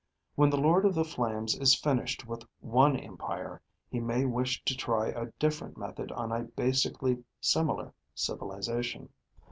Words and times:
When 0.33 0.49
the 0.49 0.57
Lord 0.57 0.83
of 0.85 0.95
the 0.95 1.05
Flames 1.05 1.53
is 1.53 1.75
finished 1.75 2.25
with 2.25 2.43
one 2.59 2.97
empire, 2.97 3.61
he 3.87 3.99
may 3.99 4.25
wish 4.25 4.63
to 4.63 4.75
try 4.75 5.09
a 5.09 5.27
different 5.37 5.77
method 5.77 6.11
on 6.13 6.31
a 6.31 6.45
basically 6.45 7.23
similar 7.39 7.93
civilization. 8.15 9.09